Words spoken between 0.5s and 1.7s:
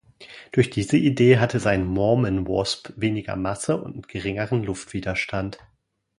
Durch diese Idee hatte